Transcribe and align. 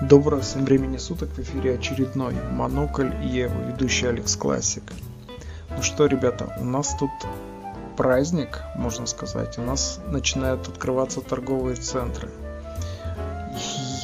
Доброго 0.00 0.42
всем 0.42 0.64
времени 0.64 0.96
суток, 0.96 1.28
в 1.30 1.40
эфире 1.40 1.74
очередной 1.74 2.32
Монокль 2.52 3.10
и 3.20 3.26
его 3.26 3.60
ведущий 3.62 4.06
Алекс 4.06 4.36
Классик. 4.36 4.84
Ну 5.70 5.82
что, 5.82 6.06
ребята, 6.06 6.54
у 6.60 6.64
нас 6.64 6.94
тут 6.96 7.10
праздник, 7.96 8.60
можно 8.76 9.06
сказать. 9.06 9.58
У 9.58 9.62
нас 9.62 10.00
начинают 10.06 10.68
открываться 10.68 11.20
торговые 11.20 11.74
центры. 11.74 12.28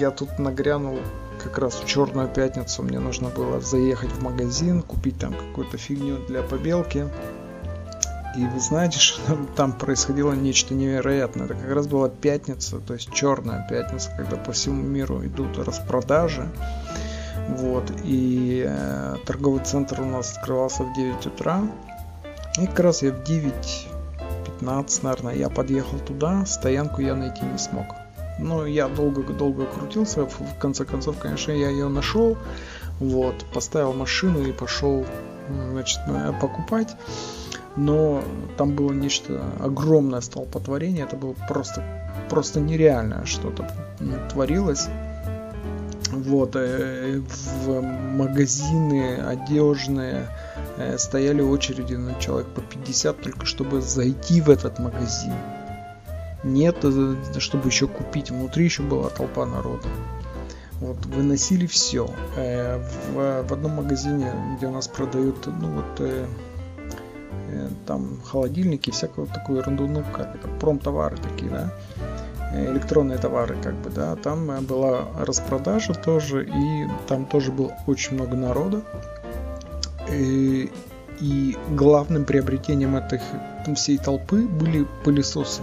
Я 0.00 0.10
тут 0.10 0.36
нагрянул 0.40 0.98
как 1.40 1.58
раз 1.58 1.74
в 1.74 1.86
черную 1.86 2.26
пятницу. 2.26 2.82
Мне 2.82 2.98
нужно 2.98 3.28
было 3.28 3.60
заехать 3.60 4.10
в 4.10 4.20
магазин, 4.20 4.82
купить 4.82 5.20
там 5.20 5.32
какую-то 5.32 5.78
фигню 5.78 6.16
для 6.26 6.42
побелки. 6.42 7.08
И 8.36 8.44
вы 8.46 8.58
знаете, 8.58 8.98
что 8.98 9.38
там, 9.56 9.72
происходило 9.72 10.32
нечто 10.32 10.74
невероятное. 10.74 11.46
Это 11.46 11.54
как 11.54 11.72
раз 11.72 11.86
была 11.86 12.08
пятница, 12.08 12.78
то 12.80 12.94
есть 12.94 13.12
черная 13.12 13.66
пятница, 13.68 14.10
когда 14.16 14.36
по 14.36 14.52
всему 14.52 14.82
миру 14.82 15.24
идут 15.24 15.56
распродажи. 15.58 16.48
Вот, 17.48 17.92
и 18.02 18.64
э, 18.66 19.16
торговый 19.26 19.62
центр 19.62 20.00
у 20.00 20.06
нас 20.06 20.36
открывался 20.36 20.82
в 20.82 20.94
9 20.94 21.26
утра. 21.26 21.62
И 22.60 22.66
как 22.66 22.80
раз 22.80 23.02
я 23.02 23.12
в 23.12 23.22
9.15, 23.22 25.00
наверное, 25.02 25.34
я 25.34 25.48
подъехал 25.48 25.98
туда, 25.98 26.44
стоянку 26.46 27.02
я 27.02 27.14
найти 27.14 27.44
не 27.44 27.58
смог. 27.58 27.86
Но 28.38 28.66
я 28.66 28.88
долго-долго 28.88 29.66
крутился, 29.66 30.26
в 30.26 30.58
конце 30.58 30.84
концов, 30.84 31.18
конечно, 31.18 31.52
я 31.52 31.68
ее 31.68 31.88
нашел. 31.88 32.36
Вот, 32.98 33.44
поставил 33.52 33.92
машину 33.92 34.42
и 34.42 34.52
пошел, 34.52 35.04
значит, 35.72 36.00
покупать 36.40 36.96
но 37.76 38.22
там 38.56 38.74
было 38.74 38.92
нечто 38.92 39.42
огромное 39.60 40.20
столпотворение, 40.20 41.04
это 41.04 41.16
было 41.16 41.34
просто, 41.48 41.82
просто 42.28 42.60
нереальное 42.60 43.24
что-то 43.24 43.68
творилось. 44.30 44.88
Вот, 46.10 46.54
э, 46.54 47.20
в 47.64 47.80
магазины 47.80 49.16
одежные 49.16 50.28
э, 50.76 50.96
стояли 50.96 51.42
очереди 51.42 51.94
на 51.94 52.14
человек 52.20 52.46
по 52.48 52.60
50 52.60 53.20
только 53.20 53.46
чтобы 53.46 53.80
зайти 53.80 54.40
в 54.40 54.48
этот 54.48 54.78
магазин. 54.78 55.32
Нет, 56.44 56.76
э, 56.84 57.16
чтобы 57.38 57.68
еще 57.68 57.88
купить. 57.88 58.30
Внутри 58.30 58.64
еще 58.64 58.82
была 58.82 59.08
толпа 59.08 59.44
народа. 59.44 59.88
Вот, 60.80 61.04
выносили 61.06 61.66
все. 61.66 62.08
В, 62.36 63.42
в 63.48 63.52
одном 63.52 63.72
магазине, 63.72 64.32
где 64.56 64.66
у 64.66 64.72
нас 64.72 64.86
продают, 64.86 65.46
ну 65.46 65.70
вот, 65.70 66.28
там 67.86 68.20
холодильники, 68.24 68.90
всякую 68.90 69.26
такую 69.26 69.58
ерунду, 69.58 69.86
ну 69.86 70.04
как 70.12 70.34
это, 70.34 70.48
промтовары 70.48 71.16
такие, 71.16 71.50
да, 71.50 71.72
э, 72.52 72.72
электронные 72.72 73.18
товары, 73.18 73.56
как 73.62 73.74
бы, 73.74 73.90
да, 73.90 74.16
там 74.16 74.50
э, 74.50 74.60
была 74.60 75.06
распродажа 75.18 75.94
тоже, 75.94 76.44
и 76.44 76.88
там 77.06 77.26
тоже 77.26 77.52
было 77.52 77.72
очень 77.86 78.14
много 78.14 78.36
народа. 78.36 78.82
И, 80.10 80.70
и 81.20 81.56
главным 81.70 82.24
приобретением 82.24 82.96
этой 82.96 83.20
всей 83.74 83.98
толпы 83.98 84.42
были 84.42 84.86
пылесосы. 85.04 85.62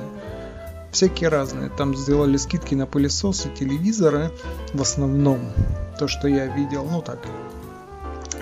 Всякие 0.91 1.29
разные. 1.29 1.69
Там 1.69 1.95
сделали 1.95 2.35
скидки 2.38 2.75
на 2.75 2.85
пылесосы, 2.85 3.49
телевизоры 3.57 4.31
в 4.73 4.81
основном. 4.81 5.39
То, 5.97 6.07
что 6.07 6.27
я 6.27 6.47
видел, 6.47 6.85
ну 6.89 7.01
так. 7.01 7.19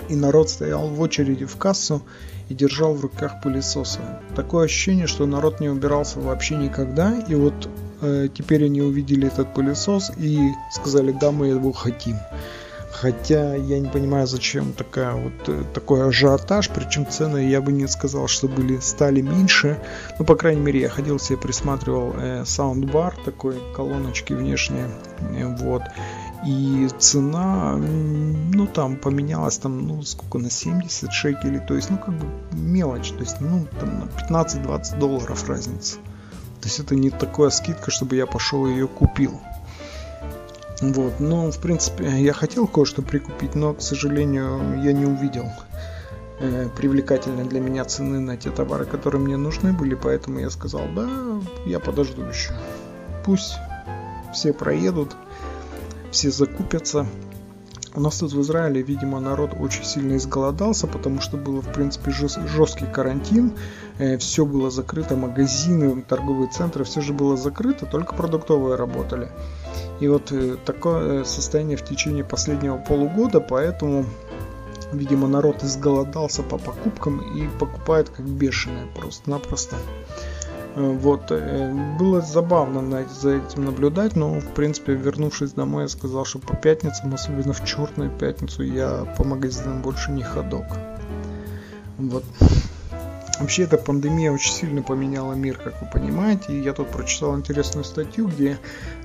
И 0.08 0.16
народ 0.16 0.50
стоял 0.50 0.88
в 0.88 1.00
очереди 1.00 1.44
в 1.44 1.56
кассу 1.56 2.02
и 2.50 2.54
держал 2.54 2.94
в 2.94 3.00
руках 3.00 3.40
пылесосы. 3.42 4.00
Такое 4.34 4.66
ощущение, 4.66 5.06
что 5.06 5.24
народ 5.24 5.60
не 5.60 5.68
убирался 5.68 6.18
вообще 6.18 6.56
никогда, 6.56 7.16
и 7.28 7.34
вот 7.34 7.68
э, 8.02 8.28
теперь 8.34 8.64
они 8.64 8.82
увидели 8.82 9.28
этот 9.28 9.54
пылесос 9.54 10.10
и 10.18 10.50
сказали, 10.72 11.12
да, 11.12 11.30
мы 11.30 11.46
его 11.46 11.72
хотим. 11.72 12.16
Хотя 12.90 13.54
я 13.54 13.78
не 13.78 13.88
понимаю, 13.88 14.26
зачем 14.26 14.72
такая 14.72 15.14
вот 15.14 15.48
э, 15.48 15.62
такой 15.72 16.08
ажиотаж, 16.08 16.70
причем 16.70 17.06
цены 17.06 17.48
я 17.48 17.60
бы 17.60 17.70
не 17.72 17.86
сказал, 17.86 18.26
что 18.26 18.48
были 18.48 18.78
стали 18.80 19.20
меньше. 19.20 19.78
Ну, 20.18 20.24
по 20.24 20.34
крайней 20.34 20.60
мере, 20.60 20.80
я 20.80 20.88
ходил 20.88 21.20
себе 21.20 21.38
присматривал 21.38 22.14
э, 22.16 22.44
саундбар 22.44 23.14
такой 23.24 23.56
колоночки 23.76 24.32
внешние, 24.32 24.88
э, 25.20 25.46
вот 25.60 25.82
и 26.44 26.88
цена, 26.98 27.76
ну, 27.76 28.66
там 28.66 28.96
поменялась, 28.96 29.58
там, 29.58 29.86
ну, 29.86 30.02
сколько, 30.02 30.38
на 30.38 30.50
70 30.50 31.12
шекелей, 31.12 31.60
то 31.60 31.74
есть, 31.74 31.90
ну, 31.90 31.98
как 31.98 32.14
бы 32.14 32.26
мелочь, 32.52 33.10
то 33.10 33.20
есть, 33.20 33.40
ну, 33.40 33.66
там, 33.78 34.00
на 34.00 34.04
15-20 34.04 34.98
долларов 34.98 35.48
разница. 35.48 35.96
То 36.60 36.68
есть, 36.68 36.80
это 36.80 36.94
не 36.94 37.10
такая 37.10 37.50
скидка, 37.50 37.90
чтобы 37.90 38.16
я 38.16 38.26
пошел 38.26 38.66
ее 38.66 38.88
купил. 38.88 39.40
Вот, 40.80 41.20
ну, 41.20 41.50
в 41.50 41.58
принципе, 41.58 42.08
я 42.22 42.32
хотел 42.32 42.66
кое-что 42.66 43.02
прикупить, 43.02 43.54
но, 43.54 43.74
к 43.74 43.82
сожалению, 43.82 44.82
я 44.82 44.92
не 44.92 45.04
увидел 45.04 45.44
э, 46.38 46.70
для 46.74 47.60
меня 47.60 47.84
цены 47.84 48.18
на 48.18 48.38
те 48.38 48.50
товары, 48.50 48.86
которые 48.86 49.20
мне 49.20 49.36
нужны 49.36 49.74
были, 49.74 49.94
поэтому 49.94 50.38
я 50.38 50.48
сказал, 50.48 50.82
да, 50.96 51.06
я 51.66 51.80
подожду 51.80 52.22
еще. 52.22 52.52
Пусть 53.26 53.56
все 54.32 54.54
проедут, 54.54 55.14
все 56.10 56.30
закупятся. 56.30 57.06
У 57.92 58.00
нас 58.00 58.18
тут 58.18 58.32
в 58.32 58.40
Израиле, 58.40 58.82
видимо, 58.82 59.18
народ 59.18 59.50
очень 59.58 59.84
сильно 59.84 60.16
изголодался, 60.16 60.86
потому 60.86 61.20
что 61.20 61.36
было, 61.36 61.60
в 61.60 61.72
принципе, 61.72 62.12
жесткий 62.12 62.86
карантин, 62.86 63.52
э, 63.98 64.16
все 64.16 64.46
было 64.46 64.70
закрыто, 64.70 65.16
магазины, 65.16 66.00
торговые 66.02 66.48
центры, 66.48 66.84
все 66.84 67.00
же 67.00 67.12
было 67.12 67.36
закрыто, 67.36 67.86
только 67.86 68.14
продуктовые 68.14 68.76
работали. 68.76 69.28
И 69.98 70.06
вот 70.06 70.30
э, 70.30 70.56
такое 70.64 71.24
состояние 71.24 71.76
в 71.76 71.84
течение 71.84 72.22
последнего 72.22 72.76
полугода, 72.76 73.40
поэтому, 73.40 74.06
видимо, 74.92 75.26
народ 75.26 75.64
изголодался 75.64 76.44
по 76.44 76.58
покупкам 76.58 77.20
и 77.36 77.48
покупает 77.58 78.08
как 78.08 78.24
бешеные 78.24 78.86
просто-напросто. 78.94 79.74
Э, 79.74 80.29
вот, 80.76 81.30
э, 81.30 81.96
было 81.98 82.20
забавно 82.20 83.04
за 83.08 83.36
этим 83.36 83.64
наблюдать, 83.64 84.16
но, 84.16 84.40
в 84.40 84.54
принципе, 84.54 84.94
вернувшись 84.94 85.52
домой, 85.52 85.84
я 85.84 85.88
сказал, 85.88 86.24
что 86.24 86.38
по 86.38 86.54
пятницам, 86.54 87.12
особенно 87.12 87.52
в 87.52 87.64
черную 87.64 88.10
пятницу, 88.10 88.62
я 88.62 89.04
по 89.16 89.24
магазинам 89.24 89.82
больше 89.82 90.12
не 90.12 90.22
ходок. 90.22 90.66
Вот. 91.98 92.24
Вообще, 93.40 93.62
эта 93.62 93.78
пандемия 93.78 94.30
очень 94.30 94.52
сильно 94.52 94.82
поменяла 94.82 95.32
мир, 95.32 95.56
как 95.56 95.80
вы 95.80 95.88
понимаете. 95.90 96.52
И 96.52 96.62
я 96.62 96.74
тут 96.74 96.88
прочитал 96.88 97.36
интересную 97.36 97.84
статью, 97.84 98.28
где 98.28 98.58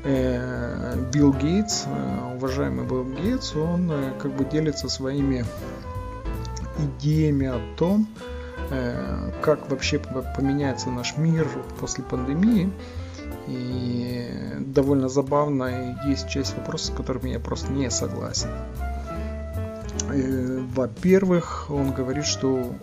э, 0.04 1.10
Билл 1.14 1.34
Гейтс, 1.34 1.86
э, 1.88 2.36
уважаемый 2.36 2.86
Билл 2.86 3.06
Гейтс, 3.06 3.56
он 3.56 3.90
э, 3.92 4.12
как 4.20 4.36
бы 4.36 4.44
делится 4.44 4.90
своими 4.90 5.46
идеями 6.78 7.48
о 7.48 7.60
том, 7.78 8.08
Э, 8.18 8.35
как 9.42 9.70
вообще 9.70 10.00
поменяется 10.00 10.90
наш 10.90 11.18
мир 11.18 11.48
после 11.80 12.04
пандемии. 12.04 12.72
И 13.48 14.28
довольно 14.60 15.08
забавно, 15.08 16.00
есть 16.08 16.28
часть 16.28 16.58
вопросов, 16.58 16.94
с 16.94 16.98
которыми 16.98 17.30
я 17.30 17.40
просто 17.40 17.72
не 17.72 17.92
согласен. 17.92 18.50
Э, 20.10 20.64
во-первых, 20.74 21.68
он 21.70 21.92
говорит, 21.92 22.26
что 22.26 22.74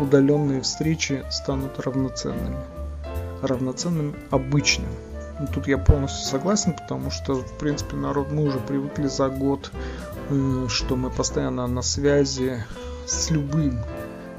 удаленные 0.00 0.62
встречи 0.62 1.24
станут 1.30 1.78
равноценными. 1.78 2.58
Равноценным 3.42 4.14
обычным. 4.30 4.90
Тут 5.54 5.66
я 5.66 5.78
полностью 5.78 6.26
согласен, 6.26 6.74
потому 6.74 7.10
что, 7.10 7.34
в 7.34 7.58
принципе, 7.58 7.96
народ, 7.96 8.30
мы 8.30 8.44
уже 8.44 8.58
привыкли 8.58 9.06
за 9.06 9.28
год, 9.28 9.70
э, 10.28 10.66
что 10.68 10.96
мы 10.96 11.10
постоянно 11.10 11.66
на 11.66 11.82
связи 11.82 12.64
с 13.06 13.30
любым 13.30 13.78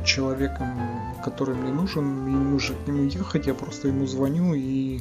человеком, 0.05 0.79
который 1.23 1.55
мне 1.55 1.71
нужен, 1.71 2.03
мне 2.03 2.33
не 2.33 2.45
нужно 2.45 2.75
к 2.75 2.87
нему 2.87 3.03
ехать, 3.03 3.47
я 3.47 3.53
просто 3.53 3.87
ему 3.87 4.05
звоню 4.05 4.53
и 4.53 4.99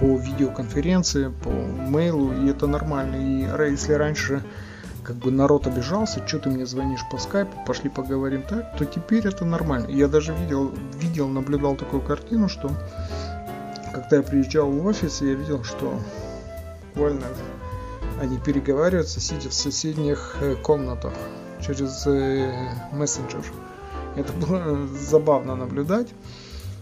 по 0.00 0.16
видеоконференции, 0.16 1.32
по 1.42 1.50
мейлу, 1.50 2.32
и 2.32 2.48
это 2.48 2.66
нормально. 2.66 3.16
И 3.16 3.70
если 3.70 3.92
раньше 3.92 4.42
как 5.04 5.16
бы 5.16 5.30
народ 5.30 5.66
обижался, 5.66 6.26
что 6.26 6.38
ты 6.38 6.48
мне 6.48 6.66
звонишь 6.66 7.04
по 7.10 7.18
скайпу, 7.18 7.52
пошли 7.66 7.90
поговорим 7.90 8.42
так, 8.42 8.76
то 8.76 8.84
теперь 8.84 9.26
это 9.26 9.44
нормально. 9.44 9.88
Я 9.88 10.08
даже 10.08 10.32
видел, 10.34 10.72
видел, 10.98 11.28
наблюдал 11.28 11.76
такую 11.76 12.02
картину, 12.02 12.48
что 12.48 12.70
когда 13.92 14.16
я 14.16 14.22
приезжал 14.22 14.70
в 14.70 14.86
офис, 14.86 15.20
я 15.20 15.34
видел, 15.34 15.64
что 15.64 16.00
буквально 16.94 17.26
они 18.20 18.38
переговариваются, 18.38 19.20
сидя 19.20 19.48
в 19.48 19.54
соседних 19.54 20.36
э, 20.40 20.54
комнатах 20.54 21.12
через 21.62 22.06
э, 22.06 22.52
мессенджер. 22.92 23.44
Это 24.16 24.32
было 24.32 24.86
забавно 24.88 25.56
наблюдать. 25.56 26.08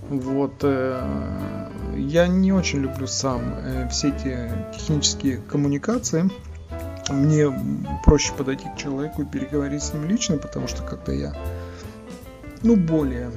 Вот. 0.09 0.55
Э, 0.63 1.69
я 1.97 2.27
не 2.27 2.53
очень 2.53 2.81
люблю 2.81 3.07
сам 3.07 3.55
э, 3.59 3.89
все 3.89 4.09
эти 4.09 4.53
технические 4.77 5.39
коммуникации. 5.39 6.31
Мне 7.11 7.53
проще 8.05 8.33
подойти 8.35 8.69
к 8.69 8.79
человеку 8.79 9.23
и 9.23 9.25
переговорить 9.25 9.83
с 9.83 9.93
ним 9.93 10.07
лично, 10.07 10.37
потому 10.37 10.69
что 10.69 10.83
когда 10.83 11.13
я, 11.13 11.35
ну, 12.63 12.77
более 12.77 13.31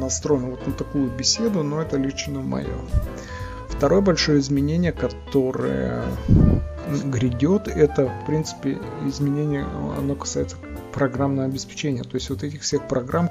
настроен 0.00 0.46
вот 0.50 0.66
на 0.66 0.72
такую 0.72 1.10
беседу, 1.10 1.62
но 1.62 1.80
это 1.80 1.96
лично 1.96 2.40
мое. 2.40 2.74
Второе 3.68 4.00
большое 4.00 4.40
изменение, 4.40 4.92
которое 4.92 6.04
грядет, 7.04 7.68
это, 7.68 8.06
в 8.06 8.26
принципе, 8.26 8.78
изменение, 9.06 9.64
оно 9.96 10.14
касается 10.14 10.56
программное 10.92 11.46
обеспечение, 11.46 12.02
то 12.02 12.16
есть 12.16 12.30
вот 12.30 12.42
этих 12.42 12.62
всех 12.62 12.88
программ, 12.88 13.30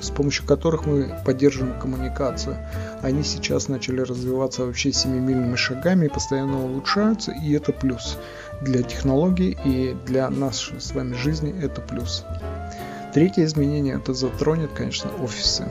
с 0.00 0.10
помощью 0.10 0.46
которых 0.46 0.86
мы 0.86 1.14
поддерживаем 1.24 1.78
коммуникацию. 1.78 2.56
Они 3.02 3.22
сейчас 3.22 3.68
начали 3.68 4.00
развиваться 4.00 4.64
вообще 4.64 4.92
семимильными 4.92 5.56
шагами 5.56 6.08
постоянно 6.08 6.64
улучшаются, 6.64 7.32
и 7.32 7.52
это 7.52 7.72
плюс 7.72 8.18
для 8.62 8.82
технологий 8.82 9.56
и 9.64 9.96
для 10.06 10.30
нашей 10.30 10.80
с 10.80 10.92
вами 10.92 11.14
жизни 11.14 11.54
это 11.62 11.80
плюс. 11.80 12.24
Третье 13.12 13.44
изменение 13.44 13.96
это 13.96 14.14
затронет, 14.14 14.72
конечно, 14.72 15.10
офисы. 15.22 15.68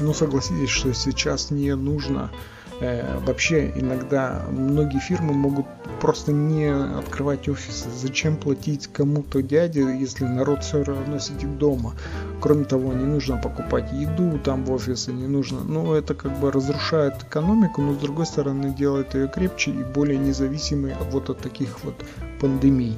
Ну, 0.00 0.14
согласитесь, 0.14 0.70
что 0.70 0.94
сейчас 0.94 1.50
не 1.50 1.74
нужно 1.74 2.30
Э, 2.30 2.55
вообще 2.80 3.72
иногда 3.74 4.44
многие 4.50 4.98
фирмы 4.98 5.32
могут 5.32 5.66
просто 6.00 6.32
не 6.32 6.66
открывать 6.66 7.48
офисы. 7.48 7.88
Зачем 7.90 8.36
платить 8.36 8.86
кому-то 8.86 9.42
дяде, 9.42 9.80
если 9.98 10.24
народ 10.24 10.62
все 10.62 10.82
равно 10.82 11.18
сидит 11.18 11.58
дома? 11.58 11.94
Кроме 12.40 12.64
того, 12.64 12.92
не 12.92 13.04
нужно 13.04 13.38
покупать 13.38 13.92
еду 13.92 14.38
там 14.38 14.64
в 14.64 14.72
офисы, 14.72 15.12
не 15.12 15.26
нужно. 15.26 15.60
Ну, 15.64 15.94
это 15.94 16.14
как 16.14 16.38
бы 16.38 16.52
разрушает 16.52 17.14
экономику, 17.22 17.80
но 17.80 17.94
с 17.94 17.98
другой 17.98 18.26
стороны 18.26 18.74
делает 18.74 19.14
ее 19.14 19.28
крепче 19.28 19.70
и 19.70 19.82
более 19.82 20.18
независимой 20.18 20.94
вот 21.10 21.30
от 21.30 21.38
таких 21.38 21.82
вот 21.84 21.94
пандемий. 22.40 22.96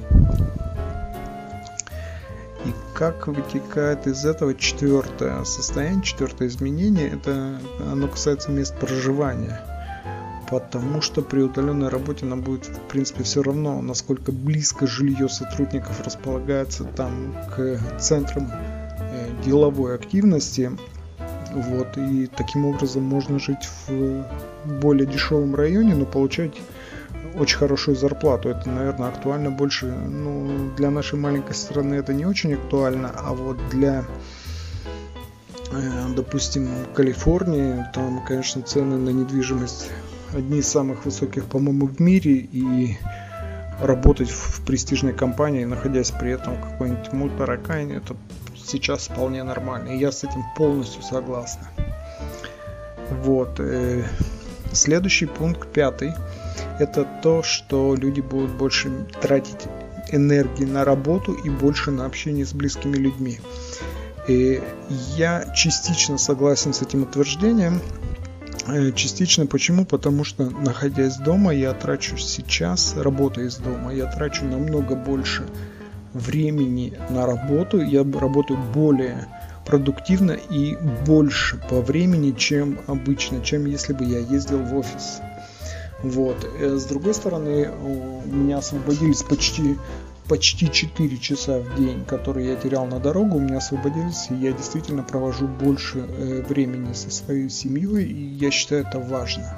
И 2.69 2.73
как 2.93 3.27
вытекает 3.27 4.05
из 4.07 4.25
этого 4.25 4.53
четвертое 4.53 5.43
состояние, 5.43 6.03
четвертое 6.03 6.47
изменение, 6.47 7.09
это 7.09 7.59
оно 7.91 8.07
касается 8.07 8.51
мест 8.51 8.75
проживания 8.79 9.59
потому 10.49 11.01
что 11.01 11.21
при 11.21 11.41
удаленной 11.41 11.89
работе 11.89 12.25
нам 12.25 12.41
будет 12.41 12.65
в 12.65 12.79
принципе 12.87 13.23
все 13.23 13.43
равно, 13.43 13.81
насколько 13.81 14.31
близко 14.31 14.87
жилье 14.87 15.29
сотрудников 15.29 16.01
располагается 16.03 16.85
там 16.85 17.35
к 17.55 17.79
центрам 17.99 18.51
э, 18.51 19.29
деловой 19.45 19.95
активности. 19.95 20.71
Вот, 21.53 21.97
и 21.97 22.27
таким 22.27 22.65
образом 22.65 23.03
можно 23.03 23.39
жить 23.39 23.67
в 23.87 24.25
более 24.81 25.07
дешевом 25.07 25.55
районе, 25.55 25.95
но 25.95 26.05
получать 26.05 26.53
очень 27.35 27.57
хорошую 27.57 27.95
зарплату. 27.95 28.49
Это, 28.49 28.69
наверное, 28.69 29.09
актуально 29.09 29.51
больше. 29.51 29.85
Ну, 29.87 30.71
для 30.75 30.89
нашей 30.89 31.19
маленькой 31.19 31.53
страны 31.53 31.95
это 31.95 32.13
не 32.13 32.25
очень 32.25 32.53
актуально, 32.53 33.11
а 33.15 33.33
вот 33.33 33.57
для 33.69 34.05
э, 35.71 36.13
допустим, 36.15 36.69
Калифорнии, 36.93 37.85
там, 37.93 38.23
конечно, 38.25 38.61
цены 38.61 38.97
на 38.97 39.09
недвижимость 39.09 39.89
одни 40.33 40.59
из 40.59 40.67
самых 40.67 41.05
высоких, 41.05 41.45
по-моему, 41.45 41.87
в 41.87 41.99
мире, 41.99 42.33
и 42.33 42.97
работать 43.81 44.29
в 44.29 44.61
престижной 44.65 45.13
компании, 45.13 45.63
находясь 45.65 46.11
при 46.11 46.31
этом 46.31 46.55
в 46.55 46.61
какой-нибудь 46.61 47.13
мультаракайне, 47.13 47.95
это 47.95 48.15
сейчас 48.55 49.07
вполне 49.07 49.43
нормально. 49.43 49.89
И 49.89 49.97
я 49.97 50.11
с 50.11 50.23
этим 50.23 50.43
полностью 50.55 51.01
согласна. 51.01 51.67
Вот. 53.23 53.59
Э, 53.59 54.03
следующий 54.71 55.25
пункт, 55.25 55.71
пятый, 55.71 56.13
это 56.79 57.07
то, 57.21 57.43
что 57.43 57.95
люди 57.95 58.21
будут 58.21 58.51
больше 58.51 58.89
тратить 59.21 59.67
энергии 60.11 60.65
на 60.65 60.85
работу 60.85 61.33
и 61.33 61.49
больше 61.49 61.91
на 61.91 62.05
общение 62.05 62.45
с 62.45 62.53
близкими 62.53 62.97
людьми. 62.97 63.39
И 64.27 64.61
я 65.15 65.51
частично 65.55 66.17
согласен 66.17 66.73
с 66.73 66.81
этим 66.81 67.03
утверждением, 67.03 67.81
Э, 68.71 68.91
частично 68.91 69.45
почему? 69.45 69.85
Потому 69.85 70.23
что 70.23 70.49
находясь 70.49 71.17
дома, 71.17 71.53
я 71.53 71.73
трачу 71.73 72.17
сейчас, 72.17 72.95
работая 72.95 73.45
из 73.45 73.57
дома, 73.57 73.93
я 73.93 74.05
трачу 74.05 74.45
намного 74.45 74.95
больше 74.95 75.43
времени 76.13 76.93
на 77.09 77.25
работу, 77.25 77.81
я 77.81 78.03
работаю 78.03 78.59
более 78.73 79.27
продуктивно 79.65 80.31
и 80.31 80.75
больше 81.05 81.57
по 81.69 81.81
времени, 81.81 82.31
чем 82.31 82.79
обычно, 82.87 83.43
чем 83.43 83.65
если 83.65 83.93
бы 83.93 84.03
я 84.03 84.19
ездил 84.19 84.59
в 84.59 84.75
офис. 84.75 85.21
Вот. 86.03 86.47
Э, 86.59 86.77
с 86.77 86.85
другой 86.85 87.13
стороны, 87.13 87.69
у 87.69 88.27
меня 88.27 88.59
освободились 88.59 89.23
почти 89.23 89.77
почти 90.29 90.71
4 90.71 91.17
часа 91.17 91.59
в 91.59 91.75
день, 91.75 92.05
которые 92.05 92.49
я 92.49 92.55
терял 92.55 92.85
на 92.85 92.99
дорогу, 92.99 93.37
у 93.37 93.39
меня 93.39 93.57
освободились, 93.57 94.27
и 94.29 94.35
я 94.35 94.51
действительно 94.51 95.01
провожу 95.01 95.47
больше 95.47 95.99
э, 95.99 96.43
времени 96.47 96.93
со 96.93 97.09
своей 97.09 97.49
семьей, 97.49 98.05
и 98.05 98.23
я 98.35 98.51
считаю 98.51 98.85
это 98.85 98.99
важно. 98.99 99.57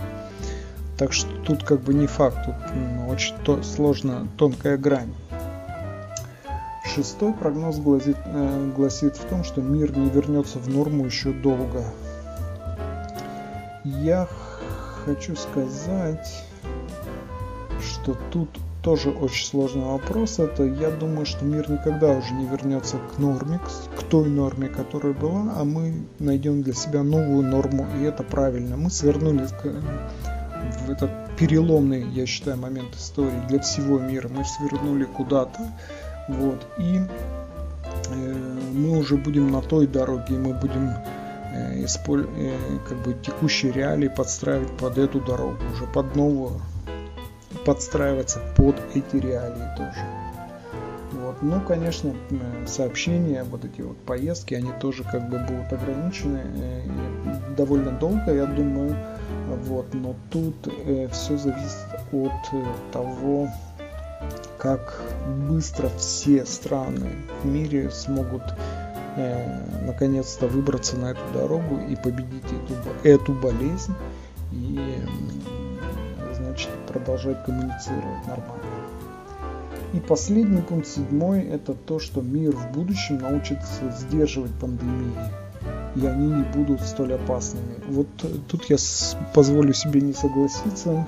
Так 0.98 1.12
что 1.12 1.30
тут 1.46 1.64
как 1.64 1.82
бы 1.82 1.94
не 1.94 2.08
факт, 2.08 2.38
тут 2.46 2.56
очень 3.10 3.36
то, 3.44 3.62
сложно 3.64 4.30
тонкая 4.38 4.78
грань. 4.78 5.14
Шестой 6.96 7.34
прогноз 7.34 7.78
гласит, 7.78 8.18
э, 8.26 8.72
гласит 8.76 9.18
в 9.18 9.26
том, 9.26 9.44
что 9.44 9.62
мир 9.62 9.96
не 9.98 10.10
вернется 10.10 10.58
в 10.58 10.70
норму 10.70 11.06
еще 11.06 11.34
долго. 11.34 11.84
Я 13.84 14.28
хочу 15.06 15.36
сказать, 15.36 16.46
что 17.82 18.18
тут 18.32 18.50
тоже 18.82 19.10
очень 19.10 19.46
сложный 19.46 19.86
вопрос. 19.86 20.40
Это 20.40 20.64
я 20.64 20.90
думаю, 20.90 21.26
что 21.26 21.46
мир 21.46 21.70
никогда 21.70 22.12
уже 22.12 22.34
не 22.34 22.46
вернется 22.46 22.98
к 22.98 23.20
норме, 23.20 23.60
к 23.98 24.04
той 24.04 24.28
норме, 24.30 24.68
которая 24.68 25.14
была, 25.14 25.54
а 25.56 25.64
мы 25.64 25.94
найдем 26.20 26.64
для 26.64 26.74
себя 26.74 27.04
новую 27.04 27.44
норму, 27.44 27.88
и 28.00 28.04
это 28.04 28.24
правильно. 28.24 28.78
Мы 28.78 28.90
свернули 28.90 29.48
в 30.86 30.90
этот 30.90 31.12
переломный, 31.38 32.08
я 32.10 32.26
считаю, 32.26 32.58
момент 32.58 32.96
истории 32.96 33.48
для 33.48 33.60
всего 33.60 34.00
мира. 34.00 34.30
Мы 34.30 34.44
свернули 34.46 35.06
куда-то, 35.06 35.60
вот, 36.28 36.66
и 36.78 37.02
э, 38.10 38.60
мы 38.74 38.98
уже 38.98 39.16
будем 39.16 39.52
на 39.52 39.62
той 39.62 39.88
дороге, 39.88 40.38
мы 40.38 40.54
будем 40.54 40.94
исполь, 41.84 42.28
э, 42.38 42.58
как 42.88 42.98
бы 43.00 43.14
текущие 43.14 43.72
реалии 43.72 44.08
подстраивать 44.08 44.72
под 44.78 44.98
эту 44.98 45.20
дорогу, 45.20 45.58
уже 45.74 45.86
под 45.88 46.16
новую 46.16 46.62
подстраиваться 47.66 48.40
под 48.56 48.76
эти 48.96 49.18
реалии 49.18 49.76
тоже. 49.78 50.06
Вот. 51.12 51.42
Ну, 51.42 51.62
конечно, 51.62 52.14
сообщения, 52.66 53.44
вот 53.44 53.66
эти 53.66 53.82
вот 53.82 53.98
поездки, 53.98 54.54
они 54.54 54.72
тоже 54.80 55.04
как 55.04 55.30
бы 55.30 55.40
будут 55.40 55.72
ограничены 55.72 56.42
э, 56.56 57.56
довольно 57.58 57.92
долго, 57.92 58.34
я 58.34 58.46
думаю. 58.46 58.96
Вот. 59.66 59.94
Но 59.94 60.16
тут 60.30 60.56
э, 60.68 61.08
все 61.12 61.38
зависит 61.38 61.88
от 62.12 62.32
э, 62.54 62.64
того, 62.92 63.50
как 64.58 65.02
быстро 65.50 65.90
все 65.98 66.46
страны 66.46 67.12
в 67.44 67.46
мире 67.46 67.90
смогут 67.92 68.44
э, 69.16 69.86
наконец-то 69.86 70.48
выбраться 70.48 70.98
на 70.98 71.12
эту 71.12 71.22
дорогу 71.34 71.80
и 71.90 71.96
победить 71.96 72.46
эту, 72.46 73.08
эту 73.08 73.34
болезнь. 73.34 73.94
И 74.52 74.80
значит 76.36 76.70
продолжать 76.88 77.44
коммуницировать 77.46 78.28
нормально. 78.28 78.64
И 79.94 80.00
последний 80.00 80.62
пункт, 80.62 80.88
седьмой, 80.88 81.42
это 81.42 81.74
то, 81.74 82.00
что 82.00 82.22
мир 82.22 82.56
в 82.56 82.72
будущем 82.72 83.18
научится 83.18 83.92
сдерживать 84.00 84.52
пандемии, 84.54 85.14
и 85.96 86.06
они 86.06 86.28
не 86.28 86.44
будут 86.44 86.82
столь 86.82 87.16
опасными. 87.16 87.76
Вот 87.90 88.08
тут 88.48 88.70
я 88.70 88.78
позволю 89.34 89.74
себе 89.74 90.00
не 90.00 90.14
согласиться, 90.14 91.06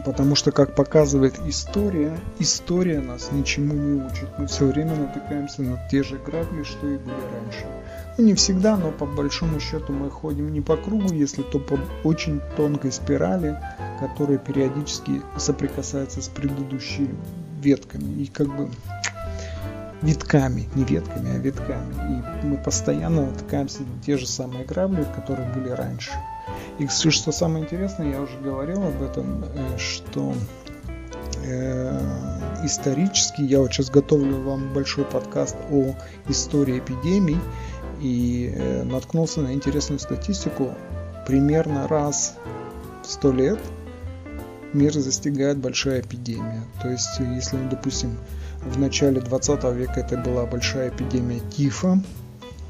потому 0.00 0.34
что, 0.34 0.50
как 0.52 0.74
показывает 0.74 1.38
история, 1.46 2.16
история 2.38 3.00
нас 3.00 3.30
ничему 3.32 3.74
не 3.74 4.02
учит. 4.02 4.28
Мы 4.38 4.46
все 4.46 4.66
время 4.66 4.96
натыкаемся 4.96 5.62
на 5.62 5.78
те 5.88 6.02
же 6.02 6.18
грабли, 6.18 6.62
что 6.64 6.86
и 6.86 6.98
были 6.98 7.14
раньше. 7.32 7.66
Ну, 8.16 8.24
не 8.24 8.34
всегда, 8.34 8.76
но 8.76 8.90
по 8.90 9.06
большому 9.06 9.60
счету 9.60 9.92
мы 9.92 10.10
ходим 10.10 10.52
не 10.52 10.60
по 10.60 10.76
кругу, 10.76 11.12
если 11.12 11.42
то 11.42 11.58
по 11.58 11.78
очень 12.02 12.40
тонкой 12.56 12.92
спирали, 12.92 13.58
которая 14.00 14.38
периодически 14.38 15.22
соприкасается 15.36 16.22
с 16.22 16.28
предыдущими 16.28 17.14
ветками 17.60 18.22
и 18.22 18.26
как 18.26 18.48
бы 18.48 18.68
витками, 20.02 20.68
не 20.74 20.84
ветками, 20.84 21.36
а 21.36 21.38
витками. 21.38 22.42
И 22.42 22.46
мы 22.46 22.56
постоянно 22.58 23.26
натыкаемся 23.26 23.82
на 23.82 24.02
те 24.02 24.16
же 24.16 24.26
самые 24.26 24.64
грабли, 24.64 25.06
которые 25.14 25.50
были 25.52 25.70
раньше. 25.70 26.12
И 26.78 26.86
что 26.88 27.32
самое 27.32 27.64
интересное, 27.64 28.10
я 28.10 28.20
уже 28.20 28.38
говорил 28.38 28.82
об 28.82 29.02
этом, 29.02 29.44
э, 29.44 29.78
что 29.78 30.34
э, 31.44 32.00
исторически, 32.64 33.42
я 33.42 33.60
вот 33.60 33.72
сейчас 33.72 33.90
готовлю 33.90 34.40
вам 34.40 34.72
большой 34.72 35.04
подкаст 35.04 35.56
о 35.70 35.94
истории 36.28 36.78
эпидемий, 36.78 37.38
и 38.00 38.52
э, 38.54 38.82
наткнулся 38.84 39.40
на 39.40 39.52
интересную 39.54 39.98
статистику. 39.98 40.74
Примерно 41.26 41.88
раз 41.88 42.34
в 43.02 43.10
сто 43.10 43.32
лет 43.32 43.58
мир 44.72 44.92
застигает 44.92 45.58
большая 45.58 46.00
эпидемия. 46.00 46.64
То 46.82 46.90
есть, 46.90 47.18
если, 47.18 47.56
допустим, 47.70 48.18
в 48.60 48.78
начале 48.78 49.20
20 49.20 49.64
века 49.76 50.00
это 50.00 50.16
была 50.16 50.44
большая 50.46 50.90
эпидемия 50.90 51.40
тифа, 51.50 51.98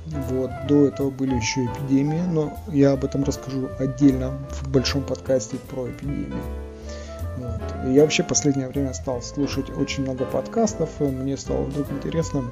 Вот, 0.07 0.51
до 0.69 0.87
этого 0.87 1.11
были 1.11 1.35
еще 1.35 1.65
эпидемии, 1.65 2.21
но 2.21 2.53
я 2.69 2.93
об 2.93 3.05
этом 3.05 3.25
расскажу 3.25 3.69
отдельно 3.79 4.33
в 4.51 4.69
большом 4.69 5.03
подкасте 5.03 5.57
про 5.71 5.89
эпидемию. 5.89 6.43
Вот. 7.39 7.61
Я 7.87 8.03
вообще 8.03 8.23
последнее 8.23 8.69
время 8.69 8.93
стал 8.93 9.23
слушать 9.23 9.71
очень 9.71 10.03
много 10.03 10.25
подкастов, 10.25 10.91
и 11.01 11.05
мне 11.05 11.37
стало 11.37 11.63
вдруг 11.63 11.91
интересно 11.91 12.45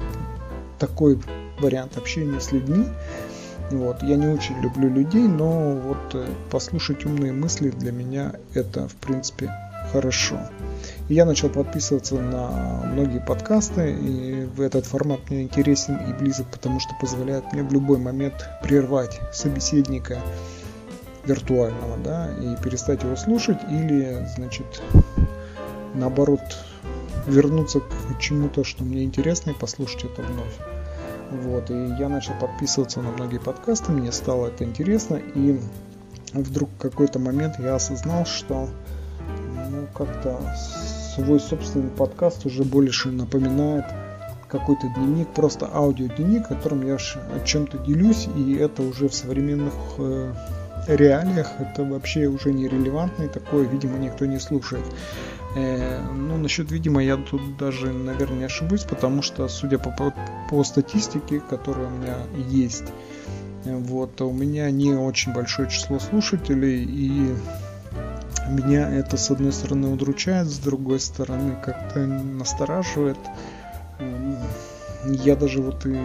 такой 0.79 1.21
вариант 1.61 1.97
общения 1.97 2.41
с 2.41 2.53
людьми. 2.53 2.87
Вот. 3.71 4.03
Я 4.03 4.17
не 4.17 4.27
очень 4.27 4.59
люблю 4.61 4.89
людей, 4.89 5.27
но 5.29 5.73
вот 5.77 6.15
э, 6.15 6.27
послушать 6.51 7.07
умные 7.07 7.33
мысли 7.33 7.71
для 7.71 7.93
меня 7.93 8.35
это, 8.55 8.89
в 8.89 8.95
принципе, 8.97 9.51
хорошо. 9.93 10.41
И 11.09 11.15
я 11.15 11.25
начал 11.25 11.49
подписываться 11.49 12.15
на 12.15 12.49
многие 12.87 13.21
подкасты, 13.21 13.93
и 13.93 14.49
этот 14.59 14.87
формат 14.87 15.21
мне 15.29 15.43
интересен 15.43 15.97
и 16.09 16.13
близок, 16.13 16.47
потому 16.47 16.81
что 16.81 16.91
позволяет 17.01 17.53
мне 17.53 17.63
в 17.63 17.73
любой 17.73 17.99
момент 17.99 18.49
прервать 18.63 19.21
собеседника 19.33 20.19
виртуального, 21.25 21.97
да, 21.99 22.31
и 22.41 22.57
перестать 22.63 23.03
его 23.03 23.17
слушать, 23.17 23.59
или, 23.71 24.27
значит, 24.37 24.83
наоборот, 25.95 26.41
вернуться 27.27 27.81
к 27.81 28.19
чему-то, 28.19 28.65
что 28.65 28.83
мне 28.83 29.05
интересно, 29.05 29.51
и 29.51 29.55
послушать 29.55 30.05
это 30.05 30.23
вновь. 30.23 31.43
Вот, 31.43 31.71
и 31.71 31.95
я 31.99 32.09
начал 32.09 32.35
подписываться 32.41 33.01
на 33.01 33.11
многие 33.11 33.39
подкасты, 33.39 33.93
мне 33.93 34.13
стало 34.13 34.49
это 34.49 34.65
интересно, 34.65 35.21
и 35.35 35.61
вдруг 36.33 36.71
в 36.71 36.79
какой-то 36.79 37.19
момент 37.19 37.55
я 37.59 37.75
осознал, 37.77 38.27
что 38.27 38.69
ну, 39.73 39.87
как-то 39.95 40.39
свой 41.15 41.41
собственный 41.41 41.91
подкаст 41.91 42.47
уже 42.47 42.63
больше 42.63 43.09
напоминает 43.11 43.85
какой-то 44.49 44.87
дневник, 44.89 45.29
просто 45.29 45.69
аудиодневник, 45.73 46.49
которым 46.49 46.87
я 46.87 46.97
о 46.97 47.45
чем-то 47.45 47.79
делюсь, 47.79 48.29
и 48.37 48.55
это 48.55 48.83
уже 48.83 49.09
в 49.09 49.15
современных 49.15 49.73
э, 49.97 50.35
реалиях 50.89 51.51
это 51.59 51.85
вообще 51.85 52.27
уже 52.27 52.53
нерелевантно, 52.53 53.25
и 53.25 53.29
такое, 53.29 53.67
видимо, 53.67 53.99
никто 53.99 54.27
не 54.27 54.39
слушает. 54.39 54.85
Э, 55.57 56.03
ну, 56.13 56.37
насчет, 56.37 56.71
видимо, 56.71 57.03
я 57.03 57.17
тут 57.17 57.57
даже, 57.57 57.93
наверное, 57.93 58.47
ошибусь, 58.47 58.83
потому 58.83 59.23
что, 59.23 59.49
судя 59.49 59.79
по, 59.79 59.91
по, 59.91 60.15
по 60.51 60.65
статистике, 60.65 61.41
которая 61.41 61.87
у 61.87 61.91
меня 61.91 62.17
есть, 62.49 62.85
э, 63.65 63.75
вот, 63.75 64.21
у 64.21 64.33
меня 64.33 64.71
не 64.71 64.93
очень 64.93 65.33
большое 65.33 65.71
число 65.71 65.99
слушателей, 65.99 66.85
и 66.85 67.35
меня 68.51 68.91
это, 68.91 69.17
с 69.17 69.31
одной 69.31 69.53
стороны, 69.53 69.89
удручает, 69.89 70.49
с 70.49 70.59
другой 70.59 71.01
стороны, 71.01 71.57
как-то 71.63 72.01
настораживает. 72.01 73.19
Я 75.05 75.37
даже 75.37 75.61
вот 75.61 75.87
и 75.87 75.99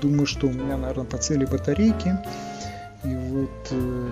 думаю, 0.00 0.26
что 0.26 0.46
у 0.46 0.50
меня, 0.50 0.76
наверное, 0.76 1.04
по 1.04 1.18
цели 1.18 1.44
батарейки. 1.44 2.16
И 3.04 3.14
вот 3.14 3.50
э, 3.70 4.08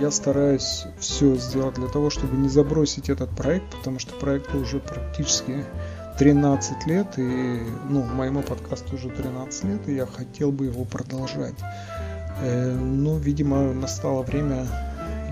я 0.00 0.10
стараюсь 0.12 0.84
все 1.00 1.34
сделать 1.36 1.74
для 1.74 1.88
того, 1.88 2.08
чтобы 2.08 2.36
не 2.36 2.48
забросить 2.48 3.10
этот 3.10 3.30
проект, 3.30 3.74
потому 3.76 3.98
что 3.98 4.14
проекту 4.14 4.58
уже 4.58 4.78
практически 4.78 5.64
13 6.18 6.86
лет, 6.86 7.18
и 7.18 7.62
ну, 7.88 8.04
моему 8.04 8.42
подкасту 8.42 8.94
уже 8.94 9.08
13 9.08 9.64
лет, 9.64 9.88
и 9.88 9.94
я 9.94 10.06
хотел 10.06 10.52
бы 10.52 10.66
его 10.66 10.84
продолжать. 10.84 11.54
Э, 12.40 12.72
но, 12.76 13.18
видимо, 13.18 13.72
настало 13.72 14.22
время 14.22 14.66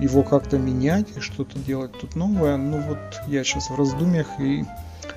его 0.01 0.23
как-то 0.23 0.59
менять 0.59 1.07
и 1.17 1.21
что-то 1.21 1.59
делать 1.59 1.93
тут 1.99 2.17
новое. 2.17 2.57
Ну 2.57 2.81
вот 2.81 2.99
я 3.27 3.45
сейчас 3.45 3.71
в 3.71 3.77
раздумьях 3.77 4.27
и 4.39 4.65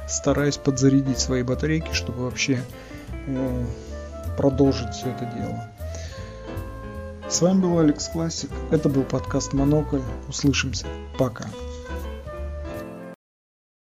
стараюсь 0.08 0.58
подзарядить 0.58 1.20
свои 1.20 1.44
батарейки, 1.44 1.94
чтобы 1.94 2.24
вообще 2.24 2.62
э, 3.28 3.66
продолжить 4.38 4.94
все 4.94 5.10
это 5.10 5.26
дело. 5.26 5.70
С 7.30 7.42
вами 7.42 7.62
был 7.62 7.80
Алекс 7.80 8.08
Классик. 8.08 8.50
Это 8.72 8.90
был 8.90 9.04
подкаст 9.04 9.54
Монокль. 9.54 10.02
Услышимся. 10.28 10.88
Пока. 11.18 11.46